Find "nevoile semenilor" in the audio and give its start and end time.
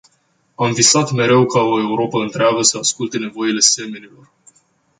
3.17-4.29